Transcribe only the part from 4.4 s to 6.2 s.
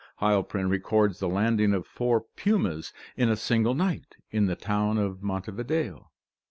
the town of Montevideo.